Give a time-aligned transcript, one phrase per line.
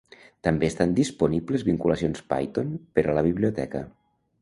[0.45, 3.89] També estan disponibles vinculacions Python per a la biblioteca.